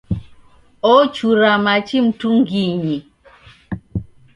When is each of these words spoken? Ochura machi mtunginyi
Ochura 0.95 1.51
machi 1.65 1.97
mtunginyi 2.05 2.97